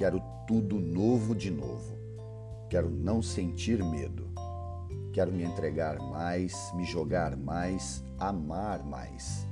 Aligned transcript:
Quero 0.00 0.18
tudo 0.46 0.80
novo 0.80 1.34
de 1.34 1.50
novo. 1.50 1.94
Quero 2.70 2.88
não 2.88 3.20
sentir 3.20 3.84
medo. 3.84 4.32
Quero 5.12 5.30
me 5.30 5.42
entregar 5.42 5.98
mais, 5.98 6.72
me 6.74 6.86
jogar 6.86 7.36
mais, 7.36 8.02
amar 8.18 8.82
mais. 8.82 9.46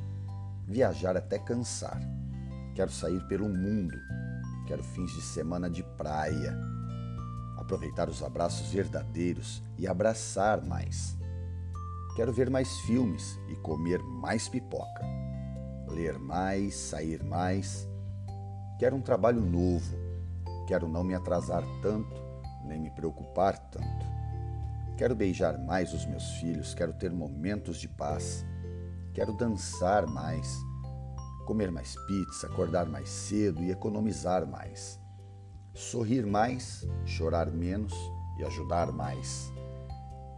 Viajar 0.67 1.19
até 1.19 1.39
cansar. 1.39 2.01
Quero 2.75 2.91
sair 2.91 3.21
pelo 3.29 3.47
mundo. 3.47 3.95
Quero 4.67 4.83
fins 4.83 5.11
de 5.11 5.21
semana 5.21 5.69
de 5.69 5.83
praia. 5.83 6.57
Aproveitar 7.59 8.09
os 8.09 8.23
abraços 8.23 8.71
verdadeiros 8.71 9.63
e 9.77 9.87
abraçar 9.87 10.65
mais. 10.65 11.15
Quero 12.17 12.33
ver 12.33 12.49
mais 12.49 12.73
filmes 12.87 13.39
e 13.51 13.57
comer 13.57 14.03
mais 14.03 14.49
pipoca. 14.49 15.05
Ler 15.91 16.19
mais, 16.19 16.75
sair 16.75 17.23
mais. 17.23 17.87
Quero 18.79 18.97
um 18.97 19.03
trabalho 19.03 19.43
novo. 19.43 20.08
Quero 20.69 20.87
não 20.87 21.03
me 21.03 21.15
atrasar 21.15 21.65
tanto, 21.81 22.15
nem 22.63 22.79
me 22.79 22.91
preocupar 22.91 23.57
tanto. 23.57 24.07
Quero 24.99 25.15
beijar 25.15 25.59
mais 25.59 25.95
os 25.95 26.05
meus 26.05 26.33
filhos, 26.33 26.75
quero 26.75 26.93
ter 26.93 27.11
momentos 27.11 27.79
de 27.79 27.89
paz. 27.89 28.45
Quero 29.15 29.33
dançar 29.33 30.07
mais, 30.07 30.59
comer 31.47 31.71
mais 31.71 31.97
pizza, 32.07 32.49
acordar 32.49 32.85
mais 32.85 33.09
cedo 33.09 33.63
e 33.63 33.71
economizar 33.71 34.47
mais. 34.47 35.01
Sorrir 35.73 36.27
mais, 36.27 36.87
chorar 37.07 37.51
menos 37.51 37.95
e 38.39 38.45
ajudar 38.45 38.93
mais. 38.93 39.51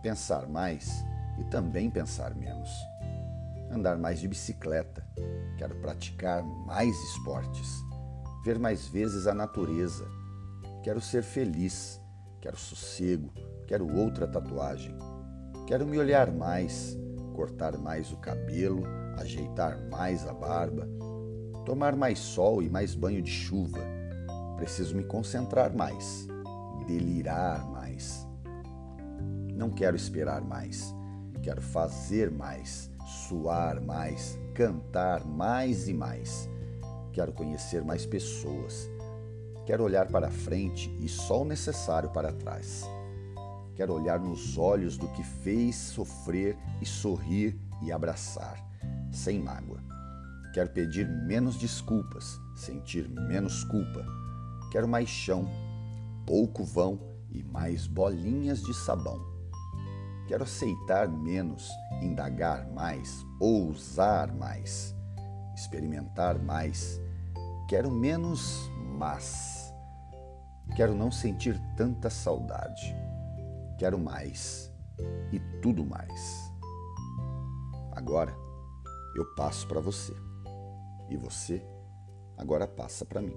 Pensar 0.01 0.47
mais 0.47 1.05
e 1.41 1.45
também 1.51 1.91
pensar 1.91 2.37
menos. 2.37 2.71
Andar 3.69 3.99
mais 3.99 4.21
de 4.21 4.29
bicicleta. 4.29 5.05
Quero 5.59 5.75
praticar 5.81 6.45
mais 6.45 6.97
esportes. 7.11 7.83
Ver 8.45 8.61
mais 8.61 8.87
vezes 8.87 9.27
a 9.27 9.35
natureza. 9.35 10.20
Quero 10.83 11.01
ser 11.01 11.23
feliz. 11.23 12.01
Quero 12.41 12.57
sossego. 12.57 13.31
Quero 13.67 13.87
outra 13.97 14.27
tatuagem. 14.27 14.97
Quero 15.67 15.87
me 15.87 15.99
olhar 15.99 16.33
mais, 16.33 16.99
cortar 17.35 17.79
mais 17.79 18.11
o 18.13 18.17
cabelo, 18.17 18.83
ajeitar 19.19 19.79
mais 19.89 20.27
a 20.27 20.33
barba, 20.33 20.89
tomar 21.65 21.95
mais 21.95 22.19
sol 22.19 22.63
e 22.63 22.69
mais 22.69 22.95
banho 22.95 23.23
de 23.23 23.31
chuva. 23.31 23.81
Preciso 24.57 24.97
me 24.97 25.05
concentrar 25.05 25.73
mais, 25.73 26.27
delirar 26.87 27.65
mais. 27.71 28.27
Não 29.55 29.71
quero 29.71 29.95
esperar 29.95 30.43
mais. 30.43 30.93
Quero 31.43 31.63
fazer 31.63 32.31
mais, 32.31 32.91
suar 33.29 33.81
mais, 33.81 34.39
cantar 34.55 35.25
mais 35.25 35.89
e 35.89 35.95
mais. 35.95 36.49
Quero 37.13 37.33
conhecer 37.33 37.85
mais 37.85 38.05
pessoas. 38.05 38.91
Quero 39.71 39.85
olhar 39.85 40.09
para 40.09 40.29
frente 40.33 40.93
e 40.99 41.09
só 41.09 41.43
o 41.43 41.45
necessário 41.45 42.11
para 42.11 42.33
trás. 42.33 42.91
Quero 43.77 43.95
olhar 43.95 44.19
nos 44.19 44.59
olhos 44.59 44.99
do 44.99 45.07
que 45.07 45.23
fez 45.23 45.77
sofrer 45.77 46.59
e 46.83 46.85
sorrir 46.85 47.57
e 47.81 47.93
abraçar, 47.93 48.59
sem 49.13 49.39
mágoa. 49.39 49.79
Quero 50.53 50.71
pedir 50.71 51.09
menos 51.09 51.55
desculpas, 51.57 52.37
sentir 52.57 53.09
menos 53.09 53.63
culpa. 53.63 54.05
Quero 54.73 54.89
mais 54.89 55.09
chão, 55.09 55.49
pouco 56.27 56.65
vão 56.65 56.99
e 57.31 57.45
mais 57.45 57.87
bolinhas 57.87 58.61
de 58.65 58.75
sabão. 58.75 59.25
Quero 60.27 60.43
aceitar 60.43 61.07
menos, 61.07 61.71
indagar 62.03 62.69
mais, 62.73 63.25
ousar 63.39 64.35
mais, 64.35 64.97
experimentar 65.55 66.41
mais. 66.41 67.01
Quero 67.69 67.89
menos 67.89 68.69
mas. 69.01 69.75
Quero 70.77 70.95
não 70.95 71.11
sentir 71.11 71.59
tanta 71.75 72.11
saudade. 72.11 72.95
Quero 73.79 73.99
mais 73.99 74.71
e 75.33 75.41
tudo 75.63 75.87
mais. 75.87 76.53
Agora 77.93 78.37
eu 79.17 79.25
passo 79.35 79.67
para 79.67 79.81
você 79.81 80.13
e 81.09 81.17
você 81.17 81.67
agora 82.37 82.69
passa 82.69 83.07
para 83.07 83.23
mim. 83.23 83.37